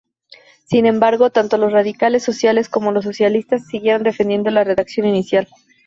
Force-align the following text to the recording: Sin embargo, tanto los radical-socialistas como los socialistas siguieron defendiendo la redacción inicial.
Sin 0.65 0.87
embargo, 0.87 1.29
tanto 1.29 1.59
los 1.59 1.71
radical-socialistas 1.71 2.69
como 2.71 2.91
los 2.91 3.03
socialistas 3.05 3.67
siguieron 3.67 4.01
defendiendo 4.01 4.49
la 4.49 4.63
redacción 4.63 5.05
inicial. 5.05 5.47